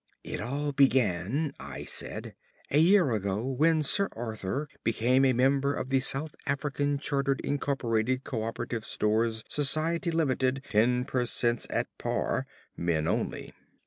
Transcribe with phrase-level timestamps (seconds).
[0.23, 2.33] "It all began," I said,
[2.71, 8.23] "a year ago, when Sir Arthur became a member of the South African Chartered Incorporated
[8.23, 13.53] Co operative Stores Society Limited Ten per cents at Par (Men only).